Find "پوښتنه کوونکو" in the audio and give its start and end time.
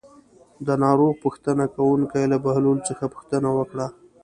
1.23-2.17